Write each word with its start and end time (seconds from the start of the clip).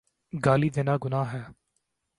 گالی 0.33 0.69
دینا 0.69 0.95
گناہ 1.03 1.33
ہے۔ 1.33 1.43